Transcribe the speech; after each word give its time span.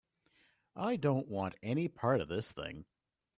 I 0.75 0.95
don't 0.95 1.27
want 1.27 1.57
any 1.61 1.87
part 1.87 2.21
of 2.21 2.27
this 2.27 2.51
thing. 2.51 2.85